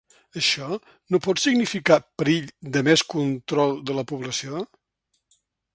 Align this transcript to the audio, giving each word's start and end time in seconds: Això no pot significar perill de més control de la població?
Això 0.39 0.69
no 1.15 1.19
pot 1.25 1.41
significar 1.43 1.97
perill 2.21 2.49
de 2.77 2.85
més 2.91 3.07
control 3.17 3.79
de 3.91 4.01
la 4.01 4.07
població? 4.15 4.65